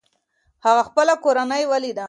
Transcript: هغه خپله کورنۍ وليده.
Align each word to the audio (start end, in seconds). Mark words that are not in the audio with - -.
هغه 0.65 0.81
خپله 0.87 1.13
کورنۍ 1.23 1.63
وليده. 1.67 1.99